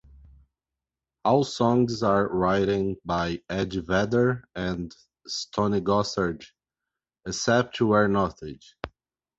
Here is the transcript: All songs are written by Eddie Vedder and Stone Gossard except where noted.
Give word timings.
All 1.25 1.43
songs 1.43 2.01
are 2.01 2.27
written 2.27 2.97
by 3.05 3.43
Eddie 3.51 3.81
Vedder 3.81 4.43
and 4.55 4.91
Stone 5.27 5.79
Gossard 5.83 6.43
except 7.27 7.79
where 7.81 8.07
noted. 8.07 8.63